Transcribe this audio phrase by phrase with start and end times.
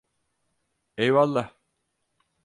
[1.03, 1.47] Eyvallah.